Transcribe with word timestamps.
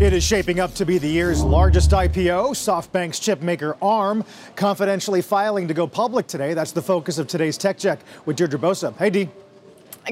It 0.00 0.12
is 0.12 0.24
shaping 0.24 0.58
up 0.58 0.74
to 0.74 0.84
be 0.84 0.98
the 0.98 1.08
year's 1.08 1.40
largest 1.40 1.92
IPO. 1.92 2.50
SoftBank's 2.50 3.20
chipmaker 3.20 3.76
ARM 3.80 4.24
confidentially 4.56 5.22
filing 5.22 5.68
to 5.68 5.74
go 5.74 5.86
public 5.86 6.26
today. 6.26 6.52
That's 6.52 6.72
the 6.72 6.82
focus 6.82 7.18
of 7.18 7.28
today's 7.28 7.56
Tech 7.56 7.78
Check 7.78 8.00
with 8.26 8.36
Deirdre 8.36 8.58
Bosa. 8.58 8.96
Hey, 8.96 9.10
Dee. 9.10 9.28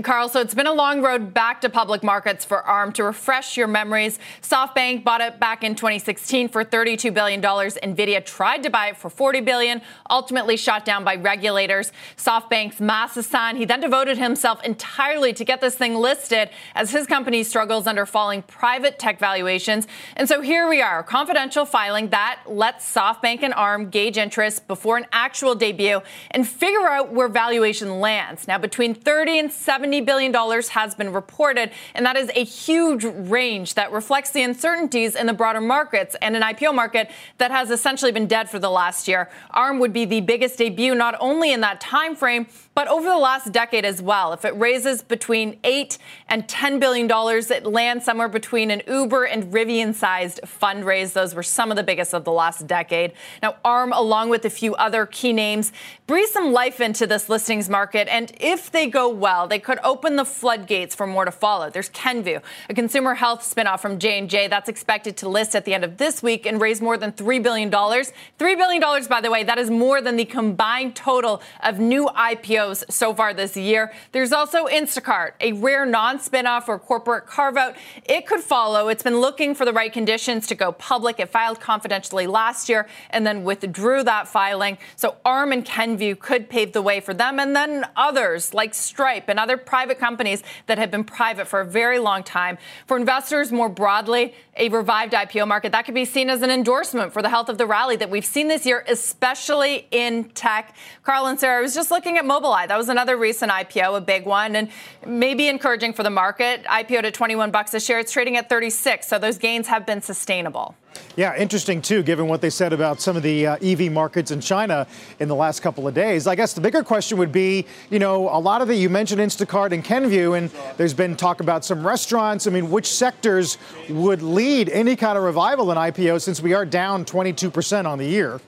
Carl, 0.00 0.30
so 0.30 0.40
it's 0.40 0.54
been 0.54 0.66
a 0.66 0.72
long 0.72 1.02
road 1.02 1.34
back 1.34 1.60
to 1.60 1.68
public 1.68 2.02
markets 2.02 2.46
for 2.46 2.62
ARM. 2.62 2.92
To 2.92 3.04
refresh 3.04 3.58
your 3.58 3.66
memories, 3.66 4.18
SoftBank 4.40 5.04
bought 5.04 5.20
it 5.20 5.38
back 5.38 5.62
in 5.62 5.74
2016 5.74 6.48
for 6.48 6.64
$32 6.64 7.12
billion. 7.12 7.42
NVIDIA 7.42 8.24
tried 8.24 8.62
to 8.62 8.70
buy 8.70 8.88
it 8.88 8.96
for 8.96 9.10
40 9.10 9.42
billion, 9.42 9.82
ultimately 10.08 10.56
shot 10.56 10.86
down 10.86 11.04
by 11.04 11.16
regulators. 11.16 11.92
SoftBank's 12.16 12.78
Masa 12.78 13.22
Son, 13.22 13.56
he 13.56 13.66
then 13.66 13.80
devoted 13.80 14.16
himself 14.16 14.64
entirely 14.64 15.34
to 15.34 15.44
get 15.44 15.60
this 15.60 15.74
thing 15.74 15.94
listed 15.94 16.48
as 16.74 16.90
his 16.90 17.06
company 17.06 17.44
struggles 17.44 17.86
under 17.86 18.06
falling 18.06 18.40
private 18.42 18.98
tech 18.98 19.18
valuations. 19.18 19.86
And 20.16 20.26
so 20.26 20.40
here 20.40 20.68
we 20.68 20.80
are, 20.80 21.02
confidential 21.02 21.66
filing 21.66 22.08
that 22.08 22.40
lets 22.46 22.90
SoftBank 22.94 23.42
and 23.42 23.52
ARM 23.52 23.90
gauge 23.90 24.16
interest 24.16 24.66
before 24.66 24.96
an 24.96 25.04
actual 25.12 25.54
debut 25.54 26.00
and 26.30 26.48
figure 26.48 26.88
out 26.88 27.12
where 27.12 27.28
valuation 27.28 28.00
lands. 28.00 28.48
Now, 28.48 28.56
between 28.56 28.94
30 28.94 29.38
and 29.38 29.52
70 29.52 29.81
$70 29.82 30.04
billion 30.04 30.32
has 30.70 30.94
been 30.94 31.12
reported, 31.12 31.70
and 31.94 32.06
that 32.06 32.16
is 32.16 32.30
a 32.34 32.44
huge 32.44 33.04
range 33.04 33.74
that 33.74 33.92
reflects 33.92 34.30
the 34.30 34.42
uncertainties 34.42 35.14
in 35.14 35.26
the 35.26 35.32
broader 35.32 35.60
markets 35.60 36.16
and 36.22 36.36
an 36.36 36.42
IPO 36.42 36.74
market 36.74 37.10
that 37.38 37.50
has 37.50 37.70
essentially 37.70 38.12
been 38.12 38.26
dead 38.26 38.48
for 38.48 38.58
the 38.58 38.70
last 38.70 39.08
year. 39.08 39.30
ARM 39.50 39.78
would 39.78 39.92
be 39.92 40.04
the 40.04 40.20
biggest 40.20 40.58
debut 40.58 40.94
not 40.94 41.14
only 41.20 41.52
in 41.52 41.60
that 41.60 41.80
time 41.80 42.14
frame, 42.14 42.46
but 42.74 42.88
over 42.88 43.08
the 43.08 43.18
last 43.18 43.52
decade 43.52 43.84
as 43.84 44.00
well. 44.00 44.32
If 44.32 44.44
it 44.44 44.56
raises 44.56 45.02
between 45.02 45.58
8 45.62 45.98
and 46.28 46.48
10 46.48 46.78
billion 46.78 47.06
dollars, 47.06 47.50
it 47.50 47.66
lands 47.66 48.04
somewhere 48.04 48.28
between 48.28 48.70
an 48.70 48.82
Uber 48.86 49.24
and 49.24 49.52
Rivian-sized 49.52 50.40
fundraise. 50.44 51.12
Those 51.12 51.34
were 51.34 51.42
some 51.42 51.70
of 51.70 51.76
the 51.76 51.82
biggest 51.82 52.14
of 52.14 52.24
the 52.24 52.32
last 52.32 52.66
decade. 52.66 53.12
Now, 53.42 53.56
ARM, 53.64 53.92
along 53.92 54.30
with 54.30 54.44
a 54.44 54.50
few 54.50 54.74
other 54.76 55.06
key 55.06 55.32
names, 55.32 55.72
breathe 56.06 56.28
some 56.28 56.52
life 56.52 56.80
into 56.80 57.06
this 57.06 57.28
listings 57.28 57.68
market, 57.68 58.08
and 58.08 58.32
if 58.40 58.70
they 58.70 58.86
go 58.86 59.08
well, 59.08 59.46
they 59.46 59.58
could 59.58 59.78
open 59.84 60.16
the 60.16 60.24
floodgates 60.24 60.94
for 60.94 61.06
more 61.06 61.24
to 61.24 61.30
follow. 61.30 61.68
There's 61.68 61.90
Kenvue, 61.90 62.42
a 62.70 62.74
consumer 62.74 63.14
health 63.14 63.42
spinoff 63.42 63.80
from 63.80 63.98
J&J 63.98 64.48
that's 64.48 64.68
expected 64.68 65.16
to 65.18 65.28
list 65.28 65.54
at 65.54 65.64
the 65.64 65.74
end 65.74 65.84
of 65.84 65.98
this 65.98 66.22
week 66.22 66.46
and 66.46 66.60
raise 66.60 66.80
more 66.80 66.96
than 66.96 67.12
$3 67.12 67.42
billion. 67.42 67.70
$3 67.70 68.12
billion, 68.38 69.06
by 69.08 69.20
the 69.20 69.30
way, 69.30 69.42
that 69.42 69.58
is 69.58 69.70
more 69.70 70.00
than 70.00 70.16
the 70.16 70.24
combined 70.24 70.96
total 70.96 71.42
of 71.62 71.78
new 71.78 72.06
IPOs 72.06 72.61
So 72.88 73.14
far 73.14 73.34
this 73.34 73.56
year. 73.56 73.92
There's 74.12 74.32
also 74.32 74.66
Instacart, 74.66 75.32
a 75.40 75.52
rare 75.52 75.86
non 75.86 76.18
spinoff 76.18 76.68
or 76.68 76.78
corporate 76.78 77.26
carve 77.26 77.56
out. 77.56 77.76
It 78.04 78.26
could 78.26 78.40
follow. 78.40 78.88
It's 78.88 79.02
been 79.02 79.20
looking 79.20 79.54
for 79.54 79.64
the 79.64 79.72
right 79.72 79.92
conditions 79.92 80.46
to 80.48 80.54
go 80.54 80.72
public. 80.72 81.20
It 81.20 81.30
filed 81.30 81.60
confidentially 81.60 82.26
last 82.26 82.68
year 82.68 82.88
and 83.10 83.26
then 83.26 83.44
withdrew 83.44 84.04
that 84.04 84.28
filing. 84.28 84.78
So 84.96 85.16
ARM 85.24 85.52
and 85.52 85.64
Kenvue 85.64 86.18
could 86.18 86.48
pave 86.48 86.72
the 86.72 86.82
way 86.82 87.00
for 87.00 87.14
them. 87.14 87.38
And 87.38 87.54
then 87.54 87.84
others 87.96 88.54
like 88.54 88.74
Stripe 88.74 89.28
and 89.28 89.38
other 89.38 89.56
private 89.56 89.98
companies 89.98 90.42
that 90.66 90.78
have 90.78 90.90
been 90.90 91.04
private 91.04 91.46
for 91.46 91.60
a 91.60 91.66
very 91.66 91.98
long 91.98 92.22
time. 92.22 92.58
For 92.86 92.96
investors 92.96 93.52
more 93.52 93.68
broadly, 93.68 94.34
a 94.56 94.68
revived 94.68 95.12
IPO 95.12 95.48
market, 95.48 95.72
that 95.72 95.84
could 95.84 95.94
be 95.94 96.04
seen 96.04 96.28
as 96.28 96.42
an 96.42 96.50
endorsement 96.50 97.12
for 97.12 97.22
the 97.22 97.28
health 97.28 97.48
of 97.48 97.58
the 97.58 97.66
rally 97.66 97.96
that 97.96 98.10
we've 98.10 98.24
seen 98.24 98.48
this 98.48 98.66
year, 98.66 98.84
especially 98.88 99.86
in 99.90 100.24
tech. 100.30 100.74
Carl 101.02 101.26
and 101.26 101.40
Sarah, 101.40 101.58
I 101.58 101.62
was 101.62 101.74
just 101.74 101.90
looking 101.90 102.18
at 102.18 102.24
That 102.52 102.76
was 102.76 102.88
another 102.88 103.16
recent 103.16 103.50
IPO, 103.50 103.96
a 103.96 104.00
big 104.00 104.26
one, 104.26 104.54
and 104.56 104.68
maybe 105.06 105.48
encouraging 105.48 105.92
for 105.94 106.02
the 106.02 106.10
market. 106.10 106.64
IPO 106.64 107.04
at 107.04 107.14
21 107.14 107.50
bucks 107.50 107.72
a 107.74 107.80
share. 107.80 107.98
It's 107.98 108.12
trading 108.12 108.36
at 108.36 108.48
36, 108.48 109.06
so 109.08 109.18
those 109.18 109.38
gains 109.38 109.66
have 109.68 109.86
been 109.86 110.02
sustainable. 110.02 110.76
Yeah, 111.16 111.36
interesting 111.36 111.82
too, 111.82 112.02
given 112.02 112.28
what 112.28 112.40
they 112.40 112.50
said 112.50 112.72
about 112.72 113.00
some 113.00 113.16
of 113.16 113.22
the 113.22 113.46
uh, 113.46 113.56
EV 113.62 113.90
markets 113.90 114.30
in 114.30 114.40
China 114.40 114.86
in 115.20 115.28
the 115.28 115.34
last 115.34 115.60
couple 115.60 115.88
of 115.88 115.94
days. 115.94 116.26
I 116.26 116.34
guess 116.34 116.52
the 116.52 116.60
bigger 116.60 116.82
question 116.82 117.18
would 117.18 117.32
be, 117.32 117.66
you 117.90 117.98
know, 117.98 118.28
a 118.28 118.38
lot 118.38 118.62
of 118.62 118.68
the, 118.68 118.74
you 118.74 118.88
mentioned 118.88 119.20
Instacart 119.20 119.72
and 119.72 119.84
Kenvue, 119.84 120.36
and 120.36 120.50
there's 120.76 120.94
been 120.94 121.16
talk 121.16 121.40
about 121.40 121.64
some 121.64 121.86
restaurants. 121.86 122.46
I 122.46 122.50
mean, 122.50 122.70
which 122.70 122.90
sectors 122.90 123.58
would 123.88 124.22
lead 124.22 124.68
any 124.68 124.96
kind 124.96 125.16
of 125.16 125.24
revival 125.24 125.70
in 125.70 125.78
IPO 125.78 126.20
since 126.20 126.40
we 126.40 126.54
are 126.54 126.66
down 126.66 127.04
22% 127.04 127.86
on 127.86 127.98
the 127.98 128.06
year? 128.06 128.40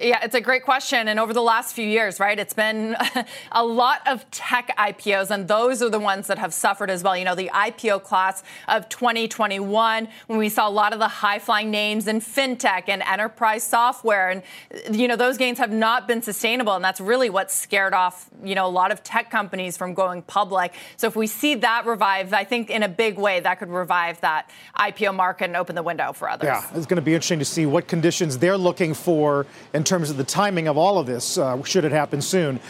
Yeah, 0.00 0.20
it's 0.22 0.34
a 0.34 0.40
great 0.40 0.64
question. 0.64 1.08
And 1.08 1.20
over 1.20 1.34
the 1.34 1.42
last 1.42 1.74
few 1.74 1.84
years, 1.84 2.18
right, 2.18 2.38
it's 2.38 2.54
been 2.54 2.96
a 3.52 3.62
lot 3.62 4.00
of 4.06 4.28
tech 4.30 4.74
IPOs, 4.78 5.30
and 5.30 5.46
those 5.46 5.82
are 5.82 5.90
the 5.90 5.98
ones 5.98 6.26
that 6.28 6.38
have 6.38 6.54
suffered 6.54 6.88
as 6.88 7.02
well. 7.02 7.14
You 7.14 7.26
know, 7.26 7.34
the 7.34 7.50
IPO 7.52 8.02
class 8.02 8.42
of 8.66 8.88
2021, 8.88 10.08
when 10.26 10.38
we 10.38 10.48
saw 10.48 10.66
a 10.66 10.70
lot 10.70 10.94
of 10.94 11.00
the 11.00 11.08
high 11.08 11.38
flying 11.38 11.70
names 11.70 12.08
in 12.08 12.20
fintech 12.20 12.84
and 12.88 13.02
enterprise 13.02 13.62
software. 13.62 14.30
And, 14.30 14.42
you 14.90 15.06
know, 15.06 15.16
those 15.16 15.36
gains 15.36 15.58
have 15.58 15.70
not 15.70 16.08
been 16.08 16.22
sustainable. 16.22 16.74
And 16.74 16.84
that's 16.84 17.00
really 17.00 17.28
what 17.28 17.50
scared 17.50 17.92
off, 17.92 18.30
you 18.42 18.54
know, 18.54 18.66
a 18.66 18.68
lot 18.68 18.92
of 18.92 19.02
tech 19.02 19.30
companies 19.30 19.76
from 19.76 19.92
going 19.92 20.22
public. 20.22 20.72
So 20.96 21.08
if 21.08 21.16
we 21.16 21.26
see 21.26 21.56
that 21.56 21.84
revive, 21.84 22.32
I 22.32 22.44
think 22.44 22.70
in 22.70 22.82
a 22.82 22.88
big 22.88 23.18
way, 23.18 23.40
that 23.40 23.58
could 23.58 23.68
revive 23.68 24.18
that 24.22 24.48
IPO 24.78 25.14
market 25.14 25.44
and 25.44 25.56
open 25.56 25.74
the 25.74 25.82
window 25.82 26.14
for 26.14 26.30
others. 26.30 26.46
Yeah, 26.46 26.64
it's 26.74 26.86
going 26.86 26.96
to 26.96 27.02
be 27.02 27.12
interesting 27.12 27.38
to 27.40 27.44
see 27.44 27.66
what 27.66 27.86
conditions 27.86 28.38
they're 28.38 28.56
looking 28.56 28.94
for 28.94 29.46
in 29.74 29.84
terms 29.90 30.08
of 30.08 30.16
the 30.16 30.22
timing 30.22 30.68
of 30.68 30.78
all 30.78 31.00
of 31.00 31.06
this, 31.06 31.36
uh, 31.36 31.60
should 31.64 31.84
it 31.84 31.90
happen 31.90 32.22
soon. 32.22 32.60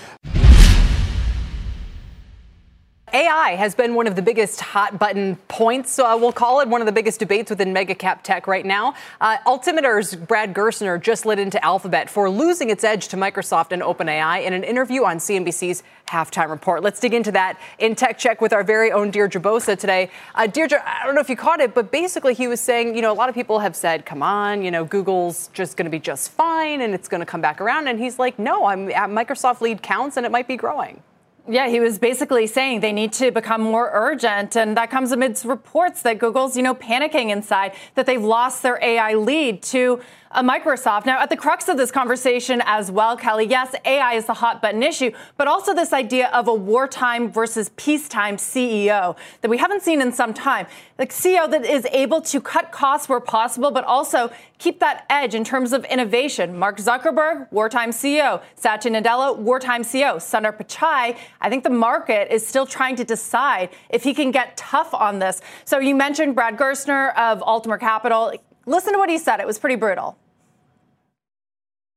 AI 3.12 3.56
has 3.56 3.74
been 3.74 3.94
one 3.94 4.06
of 4.06 4.14
the 4.14 4.22
biggest 4.22 4.60
hot 4.60 4.98
button 4.98 5.36
points, 5.48 5.98
uh, 5.98 6.16
we'll 6.20 6.32
call 6.32 6.60
it, 6.60 6.68
one 6.68 6.80
of 6.80 6.86
the 6.86 6.92
biggest 6.92 7.18
debates 7.18 7.50
within 7.50 7.72
mega 7.72 7.94
cap 7.94 8.22
tech 8.22 8.46
right 8.46 8.64
now. 8.64 8.94
Uh, 9.20 9.36
Altimeter's 9.46 10.14
Brad 10.14 10.54
Gerstner 10.54 11.00
just 11.00 11.26
lit 11.26 11.38
into 11.38 11.62
Alphabet 11.64 12.08
for 12.08 12.30
losing 12.30 12.70
its 12.70 12.84
edge 12.84 13.08
to 13.08 13.16
Microsoft 13.16 13.72
and 13.72 13.82
OpenAI 13.82 14.44
in 14.44 14.52
an 14.52 14.62
interview 14.62 15.04
on 15.04 15.18
CNBC's 15.18 15.82
halftime 16.08 16.50
report. 16.50 16.82
Let's 16.82 17.00
dig 17.00 17.12
into 17.12 17.32
that 17.32 17.58
in 17.78 17.96
Tech 17.96 18.16
Check 18.16 18.40
with 18.40 18.52
our 18.52 18.62
very 18.62 18.92
own 18.92 19.10
Deirdre 19.10 19.40
Bosa 19.40 19.76
today. 19.76 20.10
Uh, 20.36 20.46
Deirdre, 20.46 20.80
I 20.84 21.04
don't 21.04 21.16
know 21.16 21.20
if 21.20 21.28
you 21.28 21.36
caught 21.36 21.60
it, 21.60 21.74
but 21.74 21.90
basically 21.90 22.34
he 22.34 22.46
was 22.46 22.60
saying, 22.60 22.94
you 22.94 23.02
know, 23.02 23.12
a 23.12 23.14
lot 23.14 23.28
of 23.28 23.34
people 23.34 23.58
have 23.58 23.74
said, 23.74 24.06
come 24.06 24.22
on, 24.22 24.62
you 24.62 24.70
know, 24.70 24.84
Google's 24.84 25.48
just 25.52 25.76
going 25.76 25.86
to 25.86 25.90
be 25.90 26.00
just 26.00 26.30
fine 26.30 26.80
and 26.80 26.94
it's 26.94 27.08
going 27.08 27.20
to 27.20 27.26
come 27.26 27.40
back 27.40 27.60
around. 27.60 27.88
And 27.88 27.98
he's 27.98 28.18
like, 28.20 28.38
no, 28.38 28.66
I'm, 28.66 28.88
Microsoft 28.88 29.60
lead 29.60 29.82
counts 29.82 30.16
and 30.16 30.24
it 30.24 30.30
might 30.30 30.46
be 30.46 30.56
growing. 30.56 31.02
Yeah, 31.50 31.66
he 31.66 31.80
was 31.80 31.98
basically 31.98 32.46
saying 32.46 32.78
they 32.78 32.92
need 32.92 33.12
to 33.14 33.32
become 33.32 33.60
more 33.60 33.90
urgent, 33.92 34.54
and 34.54 34.76
that 34.76 34.88
comes 34.88 35.10
amidst 35.10 35.44
reports 35.44 36.00
that 36.02 36.20
Google's, 36.20 36.56
you 36.56 36.62
know, 36.62 36.76
panicking 36.76 37.30
inside 37.30 37.72
that 37.96 38.06
they've 38.06 38.22
lost 38.22 38.62
their 38.62 38.78
AI 38.80 39.14
lead 39.14 39.60
to 39.64 40.00
Microsoft. 40.32 41.06
Now, 41.06 41.20
at 41.20 41.28
the 41.28 41.36
crux 41.36 41.66
of 41.68 41.76
this 41.76 41.90
conversation 41.90 42.62
as 42.66 42.92
well, 42.92 43.16
Kelly, 43.16 43.46
yes, 43.46 43.74
AI 43.84 44.12
is 44.12 44.26
the 44.26 44.34
hot 44.34 44.62
button 44.62 44.80
issue, 44.80 45.10
but 45.36 45.48
also 45.48 45.74
this 45.74 45.92
idea 45.92 46.28
of 46.28 46.46
a 46.46 46.54
wartime 46.54 47.32
versus 47.32 47.70
peacetime 47.70 48.36
CEO 48.36 49.16
that 49.40 49.48
we 49.48 49.58
haven't 49.58 49.82
seen 49.82 50.00
in 50.00 50.12
some 50.12 50.32
time. 50.32 50.68
The 50.98 51.06
CEO 51.06 51.50
that 51.50 51.64
is 51.64 51.84
able 51.86 52.20
to 52.20 52.40
cut 52.40 52.70
costs 52.70 53.08
where 53.08 53.18
possible, 53.18 53.72
but 53.72 53.82
also 53.82 54.30
keep 54.60 54.78
that 54.78 55.06
edge 55.10 55.34
in 55.34 55.42
terms 55.42 55.72
of 55.72 55.84
innovation. 55.86 56.56
Mark 56.56 56.76
Zuckerberg, 56.78 57.50
wartime 57.50 57.90
CEO. 57.90 58.40
Satya 58.54 58.92
Nadella, 58.92 59.36
wartime 59.36 59.82
CEO. 59.82 60.16
Sundar 60.16 60.56
Pichai, 60.56 61.16
I 61.40 61.48
think 61.48 61.64
the 61.64 61.70
market 61.70 62.32
is 62.32 62.46
still 62.46 62.66
trying 62.66 62.94
to 62.96 63.04
decide 63.04 63.70
if 63.88 64.04
he 64.04 64.14
can 64.14 64.30
get 64.30 64.56
tough 64.56 64.94
on 64.94 65.18
this. 65.18 65.40
So 65.64 65.78
you 65.78 65.96
mentioned 65.96 66.34
Brad 66.34 66.56
Gerstner 66.56 67.16
of 67.16 67.42
Altimeter 67.42 67.78
Capital. 67.78 68.32
Listen 68.66 68.92
to 68.92 68.98
what 68.98 69.08
he 69.08 69.18
said. 69.18 69.40
It 69.40 69.46
was 69.46 69.58
pretty 69.58 69.76
brutal. 69.76 70.16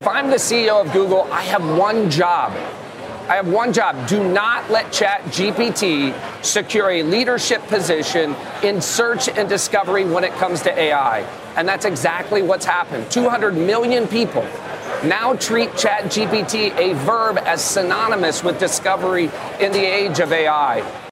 If 0.01 0.07
I'm 0.07 0.29
the 0.29 0.37
CEO 0.37 0.83
of 0.83 0.91
Google, 0.91 1.23
I 1.31 1.41
have 1.43 1.77
one 1.77 2.09
job. 2.09 2.51
I 3.29 3.35
have 3.35 3.47
one 3.47 3.71
job. 3.71 4.07
Do 4.07 4.21
not 4.21 4.69
let 4.69 4.87
ChatGPT 4.87 6.13
secure 6.43 6.89
a 6.89 7.03
leadership 7.03 7.61
position 7.67 8.35
in 8.63 8.81
search 8.81 9.29
and 9.29 9.47
discovery 9.47 10.03
when 10.03 10.23
it 10.23 10.33
comes 10.33 10.61
to 10.63 10.77
AI. 10.77 11.19
And 11.55 11.67
that's 11.67 11.85
exactly 11.85 12.41
what's 12.41 12.65
happened. 12.65 13.09
200 13.11 13.55
million 13.55 14.07
people 14.07 14.43
now 15.03 15.35
treat 15.35 15.69
ChatGPT, 15.71 16.75
a 16.77 16.93
verb, 17.05 17.37
as 17.39 17.63
synonymous 17.63 18.43
with 18.43 18.59
discovery 18.59 19.31
in 19.59 19.71
the 19.71 19.83
age 19.83 20.19
of 20.19 20.31
AI. 20.31 21.02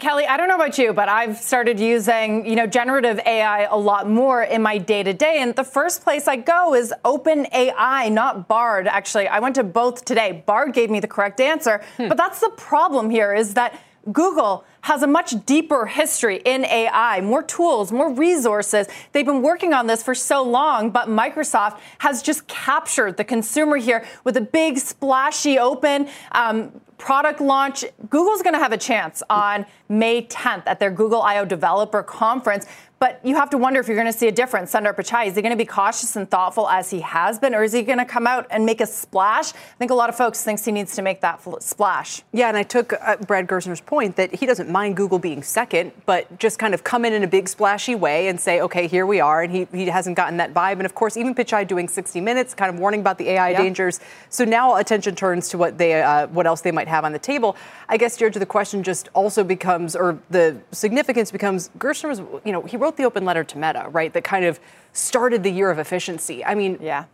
Kelly, 0.00 0.26
I 0.26 0.36
don't 0.36 0.48
know 0.48 0.54
about 0.54 0.78
you, 0.78 0.92
but 0.92 1.08
I've 1.08 1.36
started 1.36 1.78
using, 1.78 2.46
you 2.46 2.56
know, 2.56 2.66
generative 2.66 3.20
AI 3.26 3.64
a 3.64 3.76
lot 3.76 4.08
more 4.08 4.42
in 4.42 4.62
my 4.62 4.78
day 4.78 5.02
to 5.02 5.12
day. 5.12 5.38
And 5.38 5.54
the 5.54 5.64
first 5.64 6.02
place 6.02 6.28
I 6.28 6.36
go 6.36 6.74
is 6.74 6.92
OpenAI, 7.04 8.10
not 8.10 8.48
Bard. 8.48 8.86
Actually, 8.86 9.28
I 9.28 9.40
went 9.40 9.56
to 9.56 9.64
both 9.64 10.04
today. 10.04 10.42
Bard 10.46 10.72
gave 10.72 10.90
me 10.90 11.00
the 11.00 11.08
correct 11.08 11.40
answer. 11.40 11.82
Hmm. 11.96 12.08
But 12.08 12.16
that's 12.16 12.40
the 12.40 12.50
problem 12.50 13.10
here 13.10 13.34
is 13.34 13.54
that 13.54 13.78
Google 14.10 14.64
has 14.82 15.02
a 15.02 15.06
much 15.06 15.46
deeper 15.46 15.86
history 15.86 16.42
in 16.44 16.64
AI, 16.64 17.20
more 17.20 17.42
tools, 17.42 17.92
more 17.92 18.12
resources. 18.12 18.88
They've 19.12 19.26
been 19.26 19.42
working 19.42 19.72
on 19.72 19.86
this 19.86 20.02
for 20.02 20.14
so 20.14 20.42
long, 20.42 20.90
but 20.90 21.08
Microsoft 21.08 21.78
has 21.98 22.20
just 22.20 22.48
captured 22.48 23.16
the 23.16 23.24
consumer 23.24 23.76
here 23.76 24.04
with 24.24 24.36
a 24.36 24.40
big, 24.40 24.78
splashy, 24.78 25.58
open 25.58 26.08
um, 26.32 26.80
product 26.98 27.40
launch. 27.40 27.84
Google's 28.10 28.42
going 28.42 28.54
to 28.54 28.60
have 28.60 28.72
a 28.72 28.78
chance 28.78 29.22
on 29.30 29.66
May 29.88 30.26
10th 30.26 30.64
at 30.66 30.80
their 30.80 30.90
Google 30.90 31.22
I/O 31.22 31.44
Developer 31.44 32.02
Conference. 32.02 32.66
But 33.02 33.18
you 33.24 33.34
have 33.34 33.50
to 33.50 33.58
wonder 33.58 33.80
if 33.80 33.88
you're 33.88 33.96
going 33.96 34.12
to 34.12 34.16
see 34.16 34.28
a 34.28 34.32
difference. 34.32 34.72
Sundar 34.72 34.94
Pichai, 34.94 35.26
is 35.26 35.34
he 35.34 35.42
going 35.42 35.50
to 35.50 35.56
be 35.56 35.64
cautious 35.64 36.14
and 36.14 36.30
thoughtful 36.30 36.68
as 36.68 36.88
he 36.88 37.00
has 37.00 37.36
been, 37.36 37.52
or 37.52 37.64
is 37.64 37.72
he 37.72 37.82
going 37.82 37.98
to 37.98 38.04
come 38.04 38.28
out 38.28 38.46
and 38.48 38.64
make 38.64 38.80
a 38.80 38.86
splash? 38.86 39.52
I 39.52 39.76
think 39.76 39.90
a 39.90 39.94
lot 39.94 40.08
of 40.08 40.14
folks 40.14 40.44
thinks 40.44 40.64
he 40.64 40.70
needs 40.70 40.94
to 40.94 41.02
make 41.02 41.20
that 41.20 41.42
splash. 41.64 42.22
Yeah, 42.30 42.46
and 42.46 42.56
I 42.56 42.62
took 42.62 42.92
uh, 42.92 43.16
Brad 43.16 43.48
Gerstner's 43.48 43.80
point 43.80 44.14
that 44.14 44.32
he 44.32 44.46
doesn't 44.46 44.70
mind 44.70 44.96
Google 44.96 45.18
being 45.18 45.42
second, 45.42 45.90
but 46.06 46.38
just 46.38 46.60
kind 46.60 46.74
of 46.74 46.84
come 46.84 47.04
in 47.04 47.12
in 47.12 47.24
a 47.24 47.26
big 47.26 47.48
splashy 47.48 47.96
way 47.96 48.28
and 48.28 48.38
say, 48.38 48.60
okay, 48.60 48.86
here 48.86 49.04
we 49.04 49.18
are. 49.18 49.42
And 49.42 49.52
he, 49.52 49.66
he 49.72 49.86
hasn't 49.86 50.16
gotten 50.16 50.36
that 50.36 50.54
vibe. 50.54 50.74
And 50.74 50.86
of 50.86 50.94
course, 50.94 51.16
even 51.16 51.34
Pichai 51.34 51.66
doing 51.66 51.88
60 51.88 52.20
Minutes, 52.20 52.54
kind 52.54 52.72
of 52.72 52.78
warning 52.78 53.00
about 53.00 53.18
the 53.18 53.30
AI 53.30 53.50
yeah. 53.50 53.58
dangers. 53.60 53.98
So 54.28 54.44
now 54.44 54.76
attention 54.76 55.16
turns 55.16 55.48
to 55.48 55.58
what 55.58 55.76
they, 55.76 56.00
uh, 56.00 56.28
what 56.28 56.46
else 56.46 56.60
they 56.60 56.70
might 56.70 56.86
have 56.86 57.04
on 57.04 57.10
the 57.10 57.18
table. 57.18 57.56
I 57.88 57.96
guess, 57.96 58.16
George, 58.16 58.34
the 58.34 58.46
question 58.46 58.84
just 58.84 59.08
also 59.12 59.42
becomes, 59.42 59.96
or 59.96 60.20
the 60.30 60.56
significance 60.70 61.32
becomes, 61.32 61.68
Gerstner 61.78 62.08
was, 62.08 62.20
you 62.44 62.52
know, 62.52 62.62
he 62.62 62.76
wrote 62.76 62.91
wrote 62.92 62.96
the 62.98 63.04
open 63.04 63.24
letter 63.24 63.44
to 63.44 63.58
Meta, 63.58 63.88
right? 63.90 64.12
That 64.12 64.24
kind 64.24 64.44
of 64.44 64.60
started 64.92 65.42
the 65.42 65.50
year 65.50 65.70
of 65.70 65.78
efficiency. 65.78 66.44
I 66.44 66.54
mean, 66.54 66.78
yeah, 66.80 67.04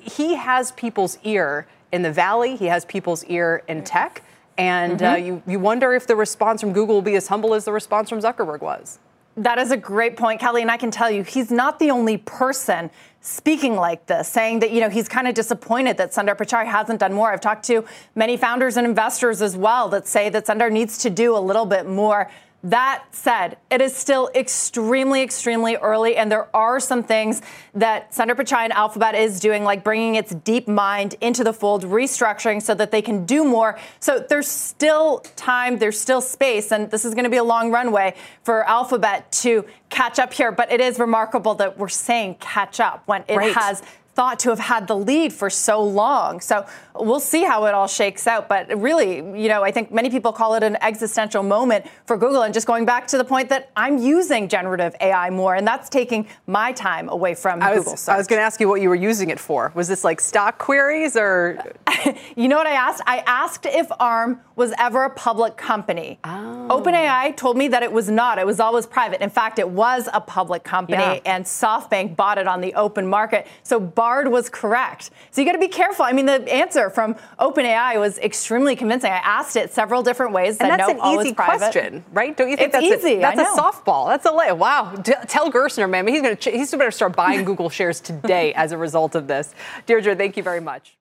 he 0.00 0.34
has 0.34 0.72
people's 0.72 1.18
ear 1.24 1.66
in 1.92 2.02
the 2.02 2.12
valley. 2.12 2.56
He 2.56 2.66
has 2.66 2.84
people's 2.84 3.24
ear 3.24 3.62
in 3.68 3.82
tech. 3.82 4.22
And 4.56 5.02
uh, 5.02 5.14
mm-hmm. 5.14 5.14
uh, 5.14 5.26
you, 5.26 5.42
you 5.46 5.58
wonder 5.58 5.94
if 5.94 6.06
the 6.06 6.16
response 6.16 6.60
from 6.60 6.72
Google 6.72 6.96
will 6.96 7.02
be 7.02 7.16
as 7.16 7.28
humble 7.28 7.54
as 7.54 7.64
the 7.64 7.72
response 7.72 8.08
from 8.08 8.20
Zuckerberg 8.20 8.60
was. 8.60 8.98
That 9.36 9.58
is 9.58 9.70
a 9.70 9.76
great 9.76 10.16
point, 10.16 10.40
Kelly. 10.40 10.62
And 10.62 10.70
I 10.70 10.76
can 10.76 10.90
tell 10.90 11.10
you, 11.10 11.22
he's 11.22 11.50
not 11.50 11.78
the 11.78 11.90
only 11.92 12.16
person 12.18 12.90
speaking 13.20 13.76
like 13.76 14.06
this, 14.06 14.28
saying 14.28 14.60
that, 14.60 14.72
you 14.72 14.80
know, 14.80 14.88
he's 14.88 15.08
kind 15.08 15.28
of 15.28 15.34
disappointed 15.34 15.96
that 15.98 16.10
Sundar 16.10 16.36
Pichai 16.36 16.66
hasn't 16.66 16.98
done 16.98 17.12
more. 17.12 17.32
I've 17.32 17.40
talked 17.40 17.64
to 17.66 17.84
many 18.16 18.36
founders 18.36 18.76
and 18.76 18.86
investors 18.86 19.40
as 19.40 19.56
well 19.56 19.88
that 19.90 20.08
say 20.08 20.28
that 20.30 20.46
Sundar 20.46 20.72
needs 20.72 20.98
to 20.98 21.10
do 21.10 21.36
a 21.36 21.38
little 21.38 21.66
bit 21.66 21.86
more 21.86 22.28
that 22.64 23.04
said, 23.12 23.56
it 23.70 23.80
is 23.80 23.94
still 23.94 24.30
extremely, 24.34 25.22
extremely 25.22 25.76
early, 25.76 26.16
and 26.16 26.30
there 26.30 26.48
are 26.54 26.80
some 26.80 27.04
things 27.04 27.40
that 27.74 28.12
Sundar 28.12 28.34
Pichai 28.34 28.64
and 28.64 28.72
Alphabet 28.72 29.14
is 29.14 29.38
doing, 29.38 29.62
like 29.62 29.84
bringing 29.84 30.16
its 30.16 30.34
DeepMind 30.34 31.14
into 31.20 31.44
the 31.44 31.52
fold, 31.52 31.84
restructuring 31.84 32.60
so 32.60 32.74
that 32.74 32.90
they 32.90 33.00
can 33.00 33.24
do 33.24 33.44
more. 33.44 33.78
So 34.00 34.18
there's 34.18 34.48
still 34.48 35.20
time, 35.36 35.78
there's 35.78 36.00
still 36.00 36.20
space, 36.20 36.72
and 36.72 36.90
this 36.90 37.04
is 37.04 37.14
going 37.14 37.24
to 37.24 37.30
be 37.30 37.36
a 37.36 37.44
long 37.44 37.70
runway 37.70 38.14
for 38.42 38.68
Alphabet 38.68 39.30
to 39.32 39.64
catch 39.88 40.18
up 40.18 40.32
here. 40.32 40.50
But 40.50 40.72
it 40.72 40.80
is 40.80 40.98
remarkable 40.98 41.54
that 41.56 41.78
we're 41.78 41.88
saying 41.88 42.36
catch 42.40 42.80
up 42.80 43.04
when 43.06 43.22
it 43.28 43.36
right. 43.36 43.54
has 43.54 43.82
thought 44.18 44.40
to 44.40 44.48
have 44.48 44.58
had 44.58 44.88
the 44.88 44.96
lead 44.96 45.32
for 45.32 45.48
so 45.48 45.80
long. 45.80 46.40
So 46.40 46.66
we'll 46.96 47.20
see 47.20 47.44
how 47.44 47.66
it 47.66 47.74
all 47.74 47.86
shakes 47.86 48.26
out. 48.26 48.48
But 48.48 48.66
really, 48.76 49.18
you 49.40 49.48
know, 49.48 49.62
I 49.62 49.70
think 49.70 49.92
many 49.92 50.10
people 50.10 50.32
call 50.32 50.56
it 50.56 50.64
an 50.64 50.76
existential 50.80 51.44
moment 51.44 51.86
for 52.04 52.16
Google. 52.16 52.42
And 52.42 52.52
just 52.52 52.66
going 52.66 52.84
back 52.84 53.06
to 53.08 53.16
the 53.16 53.22
point 53.22 53.48
that 53.50 53.70
I'm 53.76 53.96
using 53.96 54.48
generative 54.48 54.96
AI 55.00 55.30
more, 55.30 55.54
and 55.54 55.64
that's 55.64 55.88
taking 55.88 56.26
my 56.48 56.72
time 56.72 57.08
away 57.08 57.36
from 57.36 57.62
I 57.62 57.76
Google 57.76 57.96
search. 57.96 58.12
I 58.12 58.18
was 58.18 58.26
going 58.26 58.40
to 58.40 58.44
ask 58.44 58.60
you 58.60 58.68
what 58.68 58.80
you 58.80 58.88
were 58.88 58.96
using 58.96 59.30
it 59.30 59.38
for. 59.38 59.70
Was 59.76 59.86
this 59.86 60.02
like 60.02 60.20
stock 60.20 60.58
queries 60.58 61.16
or? 61.16 61.62
you 62.36 62.48
know 62.48 62.56
what 62.56 62.66
I 62.66 62.72
asked? 62.72 63.02
I 63.06 63.18
asked 63.18 63.66
if 63.66 63.86
ARM 64.00 64.40
was 64.56 64.72
ever 64.80 65.04
a 65.04 65.10
public 65.10 65.56
company. 65.56 66.18
Oh. 66.24 66.82
OpenAI 66.82 67.36
told 67.36 67.56
me 67.56 67.68
that 67.68 67.84
it 67.84 67.92
was 67.92 68.10
not. 68.10 68.38
It 68.38 68.46
was 68.46 68.58
always 68.58 68.88
private. 68.88 69.20
In 69.20 69.30
fact, 69.30 69.60
it 69.60 69.68
was 69.68 70.08
a 70.12 70.20
public 70.20 70.64
company, 70.64 70.98
yeah. 70.98 71.20
and 71.24 71.44
SoftBank 71.44 72.16
bought 72.16 72.38
it 72.38 72.48
on 72.48 72.60
the 72.60 72.74
open 72.74 73.06
market. 73.06 73.46
So 73.62 73.78
Bard 74.08 74.28
was 74.28 74.48
correct. 74.48 75.10
So 75.32 75.42
you 75.42 75.46
got 75.46 75.52
to 75.52 75.58
be 75.58 75.68
careful. 75.68 76.06
I 76.06 76.12
mean, 76.12 76.24
the 76.24 76.40
answer 76.50 76.88
from 76.88 77.14
OpenAI 77.38 78.00
was 78.00 78.16
extremely 78.16 78.74
convincing. 78.74 79.12
I 79.12 79.16
asked 79.16 79.54
it 79.54 79.70
several 79.70 80.02
different 80.02 80.32
ways. 80.32 80.56
And 80.56 80.70
that's 80.70 80.90
no, 80.90 80.98
an 80.98 81.20
easy 81.20 81.34
question, 81.34 82.02
right? 82.14 82.34
Don't 82.34 82.48
you 82.48 82.56
think 82.56 82.72
it's 82.74 82.80
that's 82.90 83.04
easy? 83.04 83.16
A, 83.16 83.20
that's 83.20 83.40
a 83.40 83.60
softball. 83.60 84.08
That's 84.08 84.24
a 84.24 84.32
lay. 84.32 84.50
Wow. 84.52 84.94
D- 84.94 85.12
tell 85.26 85.52
Gerstner, 85.52 85.90
man, 85.90 86.06
he's 86.06 86.22
going 86.22 86.34
to 86.34 86.50
ch- 86.50 86.54
he's 86.54 86.70
better 86.70 86.90
start 86.90 87.16
buying 87.16 87.44
Google 87.44 87.68
shares 87.68 88.00
today 88.00 88.54
as 88.62 88.72
a 88.72 88.78
result 88.78 89.14
of 89.14 89.26
this. 89.26 89.54
Deirdre, 89.84 90.16
thank 90.16 90.38
you 90.38 90.42
very 90.42 90.60
much. 90.60 90.96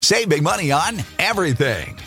Save 0.00 0.28
big 0.28 0.44
money 0.44 0.70
on 0.70 1.00
everything. 1.18 1.99